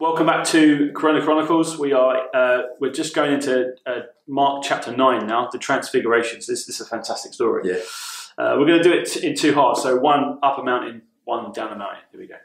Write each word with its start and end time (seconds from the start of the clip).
Welcome 0.00 0.24
back 0.24 0.46
to 0.46 0.92
Corona 0.94 1.22
Chronicles. 1.22 1.76
We 1.76 1.92
are 1.92 2.34
uh, 2.34 2.62
we're 2.80 2.90
just 2.90 3.14
going 3.14 3.34
into 3.34 3.74
uh, 3.84 4.00
Mark 4.26 4.64
chapter 4.64 4.96
nine 4.96 5.26
now, 5.26 5.50
the 5.52 5.58
Transfigurations. 5.58 6.46
This, 6.46 6.64
this 6.64 6.80
is 6.80 6.86
a 6.86 6.88
fantastic 6.88 7.34
story. 7.34 7.68
Yeah. 7.68 7.80
Uh, 8.38 8.56
we're 8.58 8.64
going 8.64 8.78
to 8.78 8.82
do 8.82 8.94
it 8.94 9.18
in 9.18 9.36
two 9.36 9.52
halves. 9.52 9.82
So 9.82 9.98
one 9.98 10.38
up 10.42 10.56
a 10.58 10.62
mountain, 10.62 11.02
one 11.24 11.52
down 11.52 11.70
a 11.70 11.76
mountain. 11.76 11.98
Here 12.12 12.18
we 12.18 12.26
go. 12.28 12.36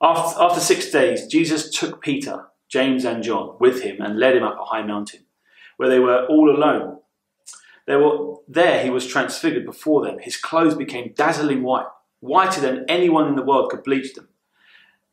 After, 0.00 0.42
after 0.42 0.60
six 0.60 0.90
days, 0.90 1.26
Jesus 1.26 1.68
took 1.68 2.00
Peter, 2.00 2.46
James, 2.70 3.04
and 3.04 3.22
John 3.22 3.58
with 3.60 3.82
him 3.82 4.00
and 4.00 4.18
led 4.18 4.34
him 4.34 4.42
up 4.42 4.58
a 4.58 4.64
high 4.64 4.82
mountain, 4.82 5.26
where 5.76 5.90
they 5.90 5.98
were 5.98 6.24
all 6.24 6.48
alone. 6.48 7.00
They 7.86 7.96
were 7.96 8.36
there. 8.48 8.82
He 8.82 8.88
was 8.88 9.06
transfigured 9.06 9.66
before 9.66 10.06
them. 10.06 10.20
His 10.20 10.38
clothes 10.38 10.74
became 10.74 11.12
dazzling 11.14 11.64
white, 11.64 11.88
whiter 12.20 12.62
than 12.62 12.86
anyone 12.88 13.28
in 13.28 13.36
the 13.36 13.44
world 13.44 13.70
could 13.70 13.84
bleach 13.84 14.14
them. 14.14 14.28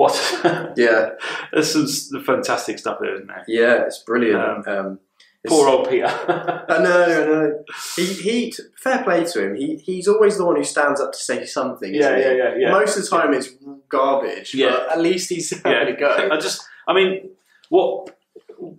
What? 0.00 0.74
Yeah, 0.76 1.10
There's 1.52 2.08
some 2.08 2.22
fantastic 2.24 2.78
stuff 2.78 2.98
there, 3.02 3.14
isn't 3.16 3.26
there? 3.28 3.44
yeah, 3.46 3.84
it's 3.84 3.98
brilliant. 4.02 4.40
Um, 4.40 4.64
Um, 4.66 4.98
it's- 5.44 5.48
Poor 5.58 5.68
old 5.68 5.88
Peter. 5.90 6.06
I 6.06 6.82
know, 6.82 7.02
I 7.04 7.26
know. 7.26 7.64
He, 7.96 8.04
he, 8.26 8.54
fair 8.76 9.02
play 9.04 9.24
to 9.24 9.44
him. 9.44 9.54
He, 9.56 9.76
he's 9.76 10.08
always 10.08 10.36
the 10.38 10.44
one 10.46 10.56
who 10.56 10.64
stands 10.64 11.00
up 11.00 11.12
to 11.12 11.18
say 11.18 11.44
something. 11.44 11.92
yeah, 11.94 12.16
yeah, 12.16 12.32
yeah, 12.32 12.54
yeah. 12.58 12.70
Most 12.70 12.96
of 12.96 13.04
the 13.04 13.10
time 13.10 13.34
it's 13.34 13.48
garbage, 13.90 14.54
Yeah. 14.54 14.70
but 14.70 14.92
at 14.92 15.00
least 15.00 15.28
he's 15.30 15.52
Yeah. 15.64 15.86
a 15.88 15.96
go. 15.96 16.28
I 16.30 16.36
just, 16.38 16.62
I 16.88 16.92
mean, 16.94 17.30
what, 17.68 18.16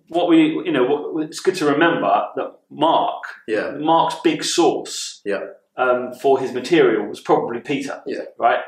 what 0.10 0.28
we, 0.30 0.38
you 0.66 0.72
know, 0.72 0.86
what, 0.86 1.24
it's 1.26 1.40
good 1.40 1.56
to 1.56 1.66
remember 1.66 2.12
that 2.36 2.52
Mark, 2.70 3.24
Yeah, 3.48 3.72
Mark's 3.72 4.16
big 4.24 4.44
source, 4.44 5.22
Yeah. 5.26 5.44
um, 5.78 6.14
for 6.14 6.40
his 6.40 6.52
material 6.52 7.06
was 7.08 7.20
probably 7.22 7.60
Peter, 7.60 8.02
Yeah. 8.08 8.26
right. 8.40 8.62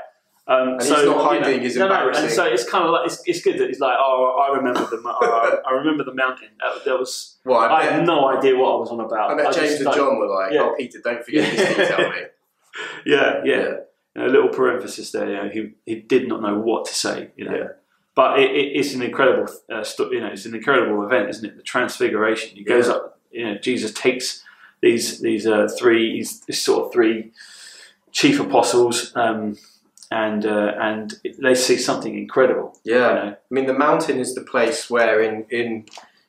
Um, 0.45 0.69
And 0.73 0.83
so 0.83 0.95
he's 0.95 1.05
not 1.05 1.15
you 1.17 1.21
hiding 1.23 1.57
know, 1.57 1.63
his 1.63 1.77
no, 1.77 1.87
no, 1.87 2.09
and 2.09 2.29
so 2.29 2.43
it's 2.45 2.69
kind 2.69 2.83
of 2.83 2.91
like 2.91 3.05
it's, 3.07 3.21
it's 3.25 3.41
good 3.41 3.57
that 3.59 3.67
he's 3.69 3.79
like, 3.79 3.95
oh, 3.97 4.45
I 4.45 4.53
remember 4.57 4.81
the, 4.81 5.01
oh, 5.05 5.61
I 5.65 5.71
remember 5.71 6.03
the 6.03 6.13
mountain. 6.13 6.49
Uh, 6.61 6.79
there 6.83 6.97
was, 6.97 7.37
well, 7.45 7.59
I, 7.59 7.67
I, 7.67 7.83
bet, 7.83 7.91
had 7.93 8.05
no 8.05 8.27
idea 8.27 8.57
what 8.57 8.73
I 8.73 8.75
was 8.75 8.89
on 8.89 8.99
about. 8.99 9.31
I 9.31 9.35
bet 9.35 9.45
just 9.47 9.59
James 9.59 9.73
and 9.75 9.85
don't- 9.85 9.95
John 9.95 10.19
were 10.19 10.27
like, 10.27 10.51
Yeah. 10.51 10.63
"Oh, 10.63 10.75
Peter, 10.77 10.99
don't 11.01 11.23
forget 11.23 11.49
this 11.55 11.69
detail, 11.77 12.09
mate." 12.09 12.27
Yeah, 13.05 13.41
yeah. 13.45 13.61
You 14.15 14.21
know, 14.21 14.25
a 14.27 14.31
little 14.35 14.49
parenthesis 14.49 15.11
there. 15.11 15.29
You 15.29 15.35
know, 15.37 15.49
he 15.49 15.71
he 15.85 15.95
did 16.01 16.27
not 16.27 16.41
know 16.41 16.59
what 16.59 16.85
to 16.85 16.93
say. 16.93 17.31
You 17.37 17.45
know, 17.45 17.55
Yeah. 17.55 17.67
but 18.13 18.37
it, 18.39 18.51
it, 18.51 18.75
it's 18.75 18.93
an 18.93 19.01
incredible, 19.01 19.47
uh, 19.73 19.83
sto- 19.83 20.11
you 20.11 20.19
know, 20.19 20.27
it's 20.27 20.45
an 20.45 20.55
incredible 20.55 21.05
event, 21.05 21.29
isn't 21.29 21.45
it? 21.45 21.55
The 21.55 21.63
Transfiguration. 21.63 22.57
He 22.57 22.63
goes 22.65 22.87
Yeah. 22.87 22.93
up. 22.95 23.19
You 23.31 23.45
know, 23.45 23.57
Jesus 23.59 23.93
takes 23.93 24.43
these 24.81 25.21
these 25.21 25.47
uh, 25.47 25.69
three, 25.79 26.11
these 26.13 26.61
sort 26.61 26.87
of 26.87 26.91
three 26.93 27.31
chief 28.11 28.39
apostles, 28.41 29.11
um, 29.15 29.57
and 30.13 30.45
uh, 30.45 30.73
and 30.79 31.15
they 31.39 31.55
see 31.55 31.77
something 31.77 32.15
incredible. 32.15 32.77
Yeah, 32.83 32.93
You 32.93 33.15
know? 33.15 33.31
I 33.31 33.53
mean, 33.55 33.65
the 33.65 33.73
mountain 33.87 34.19
is 34.19 34.35
the 34.35 34.41
place 34.41 34.89
where, 34.89 35.21
in 35.21 35.45
in 35.49 35.85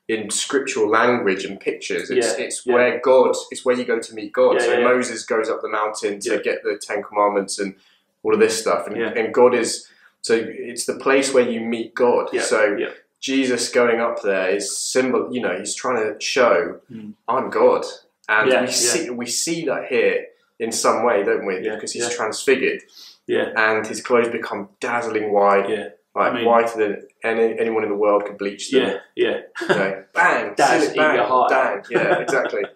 in 0.08 0.30
scriptural 0.30 0.88
language 0.90 1.44
and 1.44 1.60
pictures, 1.60 2.10
it's 2.10 2.38
Yeah, 2.38 2.44
it's 2.44 2.64
yeah. 2.64 2.74
where 2.74 3.00
God, 3.00 3.34
it's 3.50 3.64
where 3.64 3.76
you 3.76 3.84
go 3.84 3.98
to 3.98 4.14
meet 4.14 4.32
God. 4.32 4.54
Yeah, 4.54 4.66
so. 4.66 4.82
Moses 4.82 5.24
goes 5.24 5.48
up 5.50 5.60
the 5.60 5.68
mountain 5.68 6.18
to 6.20 6.40
get 6.42 6.62
the 6.62 6.80
Ten 6.80 7.02
Commandments 7.02 7.58
and 7.58 7.74
all 8.22 8.32
of 8.32 8.40
this 8.40 8.58
stuff, 8.58 8.86
and, 8.86 8.96
and 8.96 9.34
God 9.34 9.54
is 9.54 9.86
so 10.22 10.34
it's 10.34 10.86
the 10.86 10.98
place 11.06 11.34
where 11.34 11.48
you 11.48 11.60
meet 11.60 11.94
God. 11.94 12.28
So. 12.42 12.76
Jesus 13.20 13.70
going 13.70 14.00
up 14.00 14.20
there 14.20 14.50
is 14.54 14.78
symbol. 14.78 15.34
You 15.34 15.40
know, 15.40 15.56
he's 15.58 15.74
trying 15.74 15.96
to 16.04 16.20
show 16.20 16.80
Mm. 16.92 17.14
I'm 17.26 17.48
God, 17.48 17.82
and 18.28 18.50
we 18.66 18.70
see 18.70 19.08
we 19.08 19.26
see 19.26 19.64
that 19.64 19.86
here 19.88 20.26
in 20.58 20.70
some 20.72 21.04
way, 21.04 21.22
don't 21.24 21.46
we? 21.46 21.60
Because 21.60 21.92
he's 21.92 22.10
transfigured, 22.14 22.82
Yeah, 23.26 23.52
and 23.56 23.86
his 23.86 24.02
clothes 24.02 24.28
become 24.28 24.68
dazzling 24.80 25.32
white 25.32 25.68
yeah, 25.70 25.88
like 26.14 26.32
I 26.32 26.34
mean- 26.34 26.44
whiter 26.44 26.76
than 26.78 27.08
any, 27.22 27.58
anyone 27.58 27.82
in 27.84 27.88
the 27.90 27.96
world 27.96 28.24
could 28.26 28.36
bleach 28.38 28.70
them. 28.70 28.82
yeah, 28.82 28.98
yeah. 29.16 29.36
You 29.62 29.68
know, 29.74 30.04
bang, 30.12 30.54
Daz, 30.56 30.82
seal 30.82 30.90
it, 30.90 30.94
eat 30.94 30.98
bang, 30.98 31.14
your 31.16 31.24
heart 31.24 31.50
bang. 31.50 31.82
Yeah, 31.90 32.18
exactly. 32.18 32.62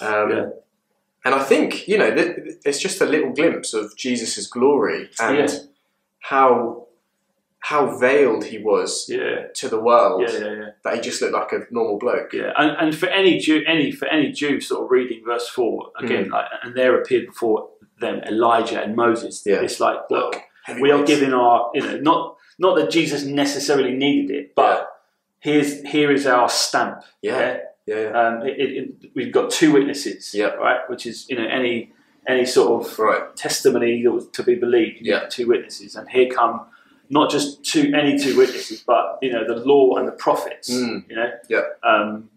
Um, 0.00 0.30
Yeah. 0.30 0.46
And 1.24 1.34
I 1.34 1.42
think 1.42 1.88
you 1.88 1.98
know 1.98 2.14
th- 2.14 2.36
it's 2.64 2.78
just 2.78 3.00
a 3.00 3.06
little 3.06 3.32
glimpse 3.32 3.74
of 3.74 3.96
Jesus' 3.96 4.46
glory 4.46 5.10
and 5.18 5.38
Yeah. 5.38 5.58
how 6.20 6.86
how 7.60 7.98
veiled 7.98 8.44
he 8.44 8.58
was 8.58 9.06
Yeah, 9.08 9.48
to 9.54 9.68
the 9.68 9.80
world 9.80 10.22
yeah, 10.22 10.38
yeah, 10.38 10.52
yeah. 10.52 10.68
that 10.84 10.94
he 10.94 11.00
just 11.00 11.20
looked 11.20 11.32
like 11.34 11.50
a 11.52 11.66
normal 11.72 11.98
bloke. 11.98 12.32
Yeah, 12.32 12.52
and, 12.56 12.76
and 12.78 12.94
for 12.96 13.08
any 13.08 13.38
Jew, 13.38 13.64
any 13.66 13.90
for 13.90 14.06
any 14.06 14.30
Jew, 14.30 14.60
sort 14.60 14.84
of 14.84 14.90
reading 14.92 15.24
verse 15.24 15.48
four 15.48 15.90
again, 15.98 16.28
like, 16.28 16.44
and 16.62 16.76
there 16.76 17.00
appeared 17.00 17.26
before 17.26 17.70
them 18.00 18.20
Elijah 18.26 18.80
and 18.82 18.94
Moses. 18.96 19.42
Yeah. 19.46 19.56
It's 19.62 19.80
like, 19.80 19.98
look, 20.10 20.36
Wow. 20.68 20.76
we 20.80 20.90
are 20.90 21.04
giving 21.04 21.32
our, 21.32 21.70
you 21.74 21.80
know, 21.82 21.96
not 21.98 22.36
not 22.58 22.76
that 22.76 22.90
Jesus 22.90 23.24
necessarily 23.24 23.92
needed 23.92 24.30
it, 24.34 24.54
but 24.54 24.88
here's 25.40 25.82
here 25.82 26.10
is 26.10 26.26
our 26.26 26.48
stamp. 26.48 27.02
Yeah, 27.22 27.58
yeah, 27.86 28.00
yeah. 28.00 28.08
Um, 28.20 28.42
it, 28.46 28.58
it, 28.58 28.70
it- 29.02 29.10
we've 29.14 29.32
got 29.32 29.50
two 29.50 29.72
witnesses. 29.72 30.32
Yeah. 30.34 30.48
Right, 30.48 30.80
which 30.90 31.06
is 31.06 31.28
you 31.28 31.36
know 31.36 31.46
any 31.46 31.92
any 32.26 32.44
sort 32.44 32.84
of 32.86 32.98
right. 32.98 33.36
testimony 33.36 34.02
to 34.02 34.42
be 34.42 34.54
believed. 34.56 34.98
you 35.00 35.12
Yeah. 35.12 35.26
Two 35.28 35.46
witnesses, 35.48 35.94
and 35.96 36.08
here 36.08 36.28
come. 36.30 36.66
Not 37.08 37.30
just 37.30 37.64
two, 37.64 37.92
any 37.94 38.18
two 38.18 38.36
witnesses, 38.36 38.82
but 38.84 39.18
you 39.22 39.30
know 39.32 39.46
the 39.46 39.64
law 39.64 39.94
and 39.96 40.08
the 40.08 40.12
prophets. 40.12 40.68
Mm. 40.68 41.08
You 41.08 41.14
know, 41.16 41.30
Yeah. 41.48 41.60
um, 41.84 42.30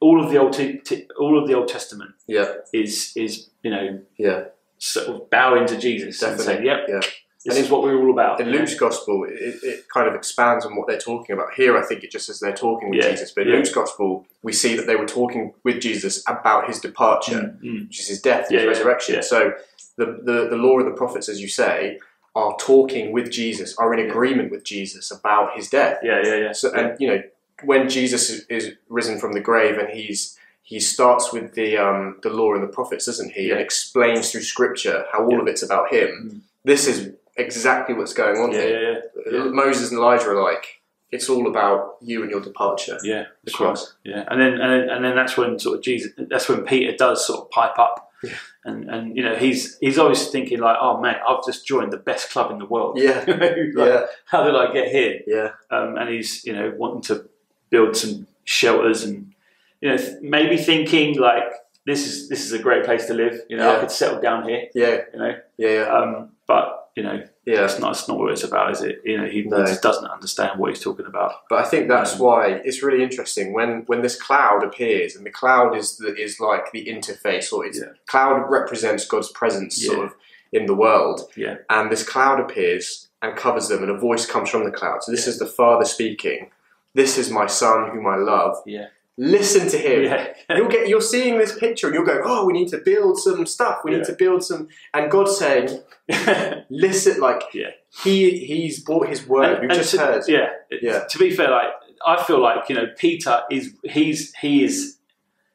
all 0.00 0.24
of 0.24 0.30
the 0.30 0.38
old 0.38 0.54
t- 0.54 0.78
t- 0.78 1.06
all 1.18 1.38
of 1.38 1.46
the 1.46 1.52
Old 1.54 1.68
Testament 1.68 2.12
Yeah, 2.26 2.48
is 2.72 3.12
is 3.14 3.50
you 3.62 3.70
know 3.70 4.00
yeah. 4.16 4.44
Sort 4.80 5.06
of 5.08 5.30
bowing 5.30 5.66
to 5.66 5.76
Jesus 5.78 6.20
and 6.22 6.36
Definitely. 6.36 6.54
saying, 6.64 6.66
"Yep, 6.66 6.86
Yeah. 6.88 7.00
this 7.44 7.56
And 7.56 7.64
is 7.64 7.70
what 7.70 7.82
we're 7.82 7.96
all 8.00 8.10
about." 8.10 8.40
Know? 8.40 8.46
Luke's 8.46 8.74
gospel, 8.74 9.24
it, 9.28 9.56
it 9.62 9.88
kind 9.88 10.08
of 10.08 10.14
expands 10.14 10.64
on 10.66 10.74
what 10.74 10.88
they're 10.88 10.98
talking 10.98 11.34
about. 11.34 11.54
Here, 11.54 11.76
I 11.76 11.82
think 11.84 12.02
it 12.02 12.10
just 12.10 12.26
says 12.26 12.40
they're 12.40 12.52
talking 12.52 12.88
with 12.90 12.98
Yeah, 13.04 13.10
Jesus, 13.10 13.30
but 13.30 13.42
in 13.42 13.50
yeah. 13.50 13.56
Luke's 13.56 13.72
gospel, 13.72 14.26
we 14.42 14.52
see 14.52 14.74
that 14.76 14.86
they 14.86 14.96
were 14.96 15.06
talking 15.06 15.52
with 15.64 15.80
Jesus 15.80 16.24
about 16.26 16.66
his 16.66 16.80
departure, 16.80 17.54
Mm, 17.62 17.62
mm. 17.62 17.86
which 17.88 18.00
is 18.00 18.08
his 18.08 18.20
death, 18.22 18.48
his 18.48 18.64
resurrection. 18.66 19.22
So 19.22 19.52
the, 19.96 20.06
the, 20.24 20.48
the 20.50 20.56
law 20.56 20.78
of 20.78 20.86
the 20.86 20.92
prophets, 20.92 21.28
as 21.28 21.40
you 21.40 21.48
say, 21.48 21.98
are 22.34 22.56
talking 22.58 23.12
with 23.12 23.30
Jesus, 23.30 23.76
are 23.76 23.92
in 23.92 24.08
agreement 24.08 24.50
with 24.50 24.64
Jesus 24.64 25.10
about 25.10 25.56
his 25.56 25.68
death. 25.68 25.98
yeah, 26.02 26.22
yeah, 26.24 26.36
yeah. 26.36 26.52
So, 26.52 26.72
and 26.72 26.96
you 26.98 27.08
know, 27.08 27.22
when 27.64 27.88
Jesus 27.90 28.30
is 28.48 28.72
risen 28.88 29.18
from 29.18 29.32
the 29.32 29.40
grave 29.40 29.76
and 29.76 29.90
he's 29.90 30.38
he 30.62 30.78
starts 30.80 31.32
with 31.32 31.54
the 31.54 31.76
um, 31.78 32.18
the 32.22 32.30
law 32.30 32.54
and 32.54 32.62
the 32.62 32.68
prophets, 32.68 33.06
doesn't 33.06 33.32
he? 33.32 33.46
Yeah. 33.48 33.52
And 33.54 33.60
explains 33.62 34.30
through 34.30 34.42
Scripture 34.42 35.04
how 35.12 35.24
all 35.24 35.32
Yeah. 35.32 35.40
of 35.40 35.48
it's 35.48 35.62
about 35.62 35.92
him. 35.92 36.08
Mm. 36.32 36.40
This 36.64 36.86
is 36.86 37.12
exactly 37.36 37.94
what's 37.94 38.12
going 38.12 38.36
on 38.40 38.52
yeah, 38.52 38.60
here. 38.60 39.02
Moses 39.50 39.90
and 39.90 39.98
Elijah 39.98 40.28
are 40.30 40.42
like, 40.42 40.82
it's 41.10 41.28
all 41.28 41.48
about 41.48 41.96
you 42.02 42.22
and 42.22 42.30
your 42.30 42.40
departure. 42.40 42.98
Yeah, 43.02 43.22
The 43.22 43.50
that's 43.50 43.60
right. 43.60 43.66
cross. 43.66 43.94
Yeah, 44.04 44.24
and 44.28 44.40
then 44.40 44.52
and 44.60 44.72
then, 44.72 44.88
and 44.90 45.04
then 45.04 45.16
that's 45.16 45.36
when 45.36 45.58
sort 45.58 45.78
of 45.78 45.82
Jesus. 45.84 46.12
That's 46.16 46.48
when 46.48 46.64
Peter 46.64 46.96
does 46.96 47.26
sort 47.26 47.40
of 47.40 47.50
pipe 47.50 47.78
up, 47.78 48.12
Yeah. 48.22 48.36
and 48.64 48.88
and 48.90 49.16
you 49.16 49.24
know 49.24 49.34
he's 49.34 49.76
he's 49.80 49.98
always 49.98 50.28
thinking 50.28 50.60
like, 50.60 50.76
"Oh 50.80 51.00
man 51.00 51.16
I've 51.28 51.44
just 51.44 51.66
joined 51.66 51.92
the 51.92 51.96
best 51.96 52.30
club 52.30 52.50
in 52.52 52.58
the 52.58 52.66
world. 52.66 52.96
Yeah, 52.98 53.24
Like, 53.26 53.88
yeah, 53.88 54.06
How 54.26 54.44
did 54.44 54.54
I 54.54 54.72
get 54.72 54.88
here?" 54.92 55.20
yeah, 55.26 55.48
Um, 55.76 55.96
and 55.96 56.08
he's 56.10 56.44
you 56.44 56.52
know 56.52 56.72
wanting 56.76 57.02
to 57.02 57.28
build 57.70 57.96
some 57.96 58.26
shelters 58.44 59.02
and 59.02 59.32
you 59.80 59.88
know 59.90 60.18
maybe 60.22 60.56
thinking 60.56 61.18
like 61.18 61.44
this 61.86 62.06
is 62.06 62.28
this 62.28 62.44
is 62.44 62.52
a 62.52 62.58
great 62.58 62.84
place 62.84 63.06
to 63.06 63.14
live. 63.14 63.40
You 63.48 63.56
know, 63.56 63.76
I 63.76 63.80
could 63.80 63.90
settle 63.90 64.20
down 64.20 64.48
here. 64.48 64.68
yeah, 64.74 64.98
You 65.12 65.18
know, 65.18 65.34
yeah, 65.56 65.68
yeah. 65.70 65.82
um, 65.96 66.30
but 66.46 66.90
you 66.96 67.02
know 67.02 67.24
yeah. 67.46 67.60
that's 67.60 67.78
not 67.78 67.92
that's 67.94 68.06
not 68.08 68.18
what 68.18 68.30
it's 68.32 68.44
about, 68.44 68.72
is 68.72 68.82
it? 68.82 69.00
You 69.04 69.16
know, 69.18 69.26
he, 69.26 69.42
No. 69.42 69.64
doesn't 69.80 70.04
understand 70.10 70.58
what 70.60 70.70
he's 70.70 70.80
talking 70.82 71.06
about. 71.06 71.32
But 71.48 71.64
I 71.64 71.68
think 71.68 71.88
that's 71.88 72.14
Um, 72.14 72.18
why 72.20 72.46
it's 72.64 72.82
really 72.82 73.02
interesting 73.02 73.52
when 73.54 73.84
when 73.86 74.02
this 74.02 74.20
cloud 74.20 74.62
appears, 74.62 75.16
and 75.16 75.24
the 75.24 75.30
cloud 75.30 75.76
is 75.76 75.96
the, 75.96 76.14
is 76.14 76.38
like 76.40 76.70
the 76.72 76.84
interface, 76.86 77.52
or 77.52 77.64
it's 77.64 77.78
Yeah. 77.78 77.92
cloud 78.06 78.50
represents 78.50 79.06
God's 79.06 79.30
presence, 79.32 79.82
Yeah. 79.82 79.92
sort 79.92 80.06
of 80.06 80.14
in 80.52 80.66
the 80.66 80.74
world. 80.74 81.30
Yeah. 81.36 81.56
And 81.70 81.90
this 81.90 82.02
cloud 82.06 82.40
appears 82.40 83.08
and 83.22 83.36
covers 83.36 83.68
them, 83.68 83.82
and 83.82 83.90
a 83.90 83.96
voice 83.96 84.26
comes 84.26 84.50
from 84.50 84.64
the 84.64 84.70
cloud. 84.70 85.02
So 85.04 85.12
this 85.12 85.26
is 85.26 85.38
the 85.38 85.46
Father 85.46 85.84
speaking. 85.84 86.50
This 86.94 87.16
is 87.16 87.30
my 87.30 87.46
Son, 87.46 87.90
whom 87.90 88.06
I 88.06 88.16
love. 88.16 88.60
Yeah. 88.66 88.88
Listen 89.22 89.68
to 89.68 89.76
him. 89.76 90.04
Yeah, 90.04 90.32
You'll 90.56 90.68
get. 90.68 90.88
You're 90.88 91.02
seeing 91.02 91.36
this 91.36 91.54
picture, 91.58 91.88
and 91.88 91.94
you'll 91.94 92.06
go, 92.06 92.22
"Oh, 92.24 92.46
we 92.46 92.54
need 92.54 92.68
to 92.68 92.78
build 92.78 93.18
some 93.20 93.44
stuff. 93.44 93.80
We 93.84 93.90
Yeah. 93.92 93.98
need 93.98 94.06
to 94.06 94.14
build 94.14 94.42
some." 94.42 94.68
And 94.94 95.10
God's 95.10 95.36
saying, 95.36 95.68
"Listen, 96.70 97.20
like 97.20 97.42
Yeah. 97.52 97.70
he 98.04 98.38
he's 98.46 98.82
brought 98.82 99.08
His 99.08 99.26
word. 99.26 99.44
And- 99.52 99.60
We've 99.60 99.70
and 99.70 99.78
just 99.78 99.90
to, 99.94 99.98
heard. 99.98 100.22
Yeah, 100.26 100.48
Yeah. 100.70 101.04
To 101.04 101.18
be 101.18 101.30
fair, 101.30 101.50
like 101.50 101.70
I 102.06 102.22
feel 102.22 102.40
like 102.40 102.68
you 102.70 102.76
know 102.76 102.86
Peter 102.96 103.42
is 103.50 103.74
he's 103.84 104.32
he 104.40 104.64
is 104.64 104.96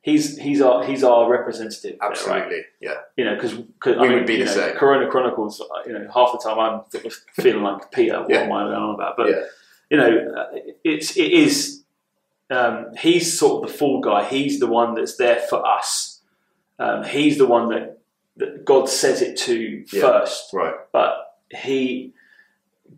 he's 0.04 0.38
he's 0.38 0.62
our 0.62 0.84
he's 0.86 1.04
our 1.04 1.28
representative. 1.30 1.98
there, 2.00 2.10
right? 2.10 2.12
Absolutely. 2.12 2.62
Yeah. 2.82 2.98
You 3.18 3.26
know, 3.26 3.36
because 3.36 3.56
We 3.56 4.10
would 4.14 4.28
be 4.28 4.38
the 4.38 4.46
know, 4.46 4.52
same. 4.52 4.76
Corona 4.76 5.10
Chronicles. 5.10 5.62
You 5.88 5.94
know, 5.94 6.08
half 6.14 6.34
the 6.34 6.38
time 6.38 6.60
I'm 6.60 6.82
feeling 7.34 7.64
like 7.64 7.92
Peter. 7.92 8.20
What 8.22 8.30
Yeah. 8.30 8.42
am 8.42 8.52
I 8.52 8.62
on 8.64 8.94
about? 8.96 9.18
But 9.18 9.30
Yeah. 9.30 9.44
you 9.90 9.98
know, 9.98 10.46
it's 10.84 11.18
it 11.18 11.32
is. 11.32 11.82
Um, 12.50 12.88
he's 13.00 13.38
sort 13.40 13.64
of 13.64 13.72
the 13.72 13.78
fall 13.78 14.02
guy. 14.02 14.24
He's 14.26 14.60
the 14.60 14.68
one 14.68 14.94
that's 14.96 15.18
there 15.18 15.40
for 15.50 15.66
us. 15.66 16.22
Um, 16.78 17.04
he's 17.04 17.38
the 17.38 17.48
one 17.48 17.70
that, 17.70 18.00
that 18.38 18.66
God 18.66 18.88
says 18.90 19.22
it 19.22 19.38
to 19.40 19.84
Yeah. 19.92 20.02
first 20.02 20.54
Right. 20.54 20.76
but 20.92 21.38
he 21.56 22.14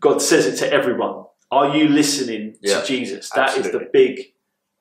God 0.00 0.20
says 0.20 0.46
it 0.46 0.56
to 0.56 0.72
everyone. 0.72 1.24
Are 1.50 1.74
you 1.76 1.88
listening 1.88 2.56
Yeah, 2.60 2.80
to 2.80 2.86
Jesus? 2.86 3.30
That 3.30 3.50
is 3.50 3.56
absolutely. 3.66 3.84
the 3.86 3.90
big 3.92 4.32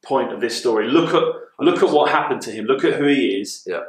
point 0.04 0.34
of 0.34 0.42
this 0.42 0.58
story. 0.58 0.88
Look 0.90 1.14
at 1.14 1.24
look 1.60 1.82
at 1.82 1.90
what 1.90 2.12
happened 2.12 2.42
to 2.42 2.52
him. 2.52 2.66
Look 2.66 2.84
at 2.84 2.94
who 2.96 3.06
he 3.08 3.40
is. 3.42 3.64
Yeah. 3.66 3.84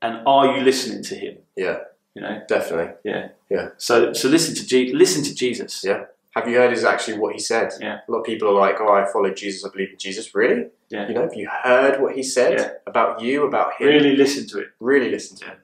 And 0.00 0.22
are 0.26 0.56
you 0.56 0.64
listening 0.64 1.02
to 1.04 1.14
him? 1.14 1.38
Yeah. 1.56 1.78
You 2.14 2.22
know. 2.22 2.40
Definitely. 2.48 2.94
Yeah. 3.04 3.28
Yeah. 3.50 3.68
So 3.76 4.12
so 4.14 4.28
listen 4.28 4.54
to 4.54 4.66
Je- 4.66 4.92
listen 4.94 5.22
to 5.24 5.34
Jesus. 5.34 5.84
Yeah. 5.84 6.04
Have 6.34 6.48
you 6.48 6.56
heard 6.56 6.72
is 6.72 6.84
actually 6.84 7.18
what 7.18 7.34
he 7.34 7.38
said? 7.38 7.72
Yeah. 7.80 7.98
A 8.06 8.10
lot 8.10 8.20
of 8.20 8.24
people 8.24 8.48
are 8.48 8.52
like, 8.66 8.76
"Oh, 8.80 8.92
I 8.92 9.04
followed 9.04 9.36
Jesus. 9.36 9.64
I 9.64 9.68
believe 9.70 9.90
in 9.90 9.98
Jesus." 9.98 10.34
Really? 10.34 10.66
Yeah. 10.88 11.08
You 11.08 11.14
know, 11.14 11.22
have 11.22 11.34
you 11.34 11.48
heard 11.62 12.00
what 12.00 12.14
he 12.14 12.22
said 12.22 12.58
Yeah. 12.58 12.70
about 12.86 13.20
you, 13.20 13.46
about 13.46 13.74
him? 13.78 13.88
Really 13.88 14.16
listen 14.16 14.46
to 14.48 14.58
it. 14.60 14.68
Really 14.80 15.10
listen 15.10 15.36
to 15.38 15.44
him. 15.46 15.56